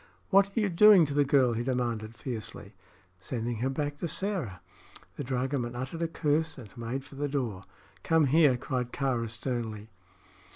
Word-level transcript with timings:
"What 0.31 0.47
are 0.47 0.59
you 0.59 0.69
doing 0.69 1.05
to 1.05 1.13
the 1.13 1.23
girl?" 1.23 1.53
he 1.53 1.61
demanded, 1.61 2.15
fiercely. 2.17 2.73
"Sending 3.19 3.57
her 3.57 3.69
back 3.69 3.99
to 3.99 4.07
Sĕra." 4.07 4.57
The 5.15 5.23
dragoman 5.23 5.75
uttered 5.75 6.01
a 6.01 6.07
curse 6.07 6.57
and 6.57 6.75
made 6.75 7.05
for 7.05 7.13
the 7.13 7.29
door. 7.29 7.65
"Come 8.01 8.25
here!" 8.25 8.57
cried 8.57 8.91
Kāra, 8.91 9.29
sternly. 9.29 9.91